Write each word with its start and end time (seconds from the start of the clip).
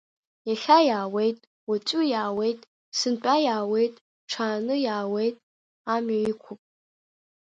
Иахьа 0.49 0.77
иаауеит, 0.87 1.39
уаҵәы 1.69 2.01
иаауеит, 2.11 2.59
сынтәа 2.97 3.35
иаауеит, 3.45 3.95
ҽааны 4.29 4.75
иаауеит, 4.85 5.35
амҩа 5.93 6.19
иқәуп. 6.31 6.59